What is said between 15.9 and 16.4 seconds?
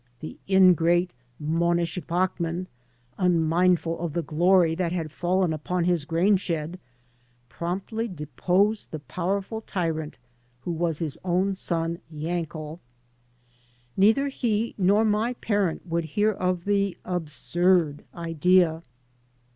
hear